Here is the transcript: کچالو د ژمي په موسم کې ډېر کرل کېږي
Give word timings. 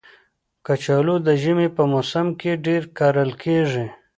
کچالو 0.65 1.15
د 1.27 1.29
ژمي 1.41 1.67
په 1.75 1.83
موسم 1.91 2.27
کې 2.39 2.51
ډېر 2.65 2.81
کرل 2.97 3.31
کېږي 3.43 3.85